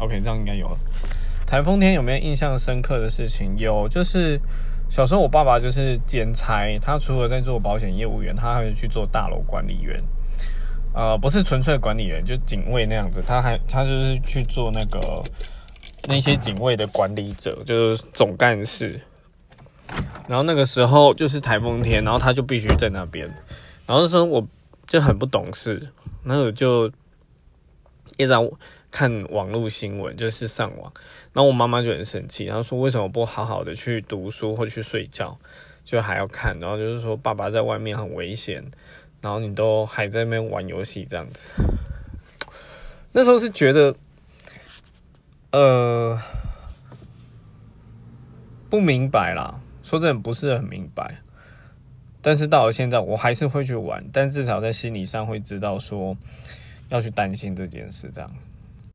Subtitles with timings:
[0.00, 0.78] OK，这样应该有了。
[1.46, 3.56] 台风天有没有印象深刻的事情？
[3.56, 4.40] 有，就是
[4.90, 10.02] 小时候我爸爸就是兼差，他除了在做保险业务员，他还会去做大楼管理员。
[10.92, 13.22] 呃，不是纯粹管理员，就警卫那样子。
[13.26, 15.22] 他还他就是去做那个
[16.08, 19.00] 那些警卫的管理者，就是总干事。
[20.26, 23.26] 然后那个时候就是台风天，然后他就必须在那边。
[23.86, 24.44] 然后那时候我
[24.86, 25.92] 就很不懂事，
[26.24, 26.90] 然后就
[28.16, 28.32] 一直
[28.96, 30.90] 看网络新闻，就是上网。
[31.34, 35.38] 然后我妈妈就很生气，然后说为什么不好好的去读书或去睡觉，
[35.84, 36.58] 就还要看。
[36.58, 38.64] 然后就是说爸爸在外面很危险。
[39.20, 41.46] 然后你都还在那边玩游戏这样子，
[43.12, 43.94] 那时候是觉得，
[45.50, 46.20] 呃，
[48.70, 51.16] 不明白啦，说真的不是很明白。
[52.22, 56.16] 但是到了现在，我还是会去玩，但至少在心理上会知道说
[56.90, 58.30] 要去担心这件事这样。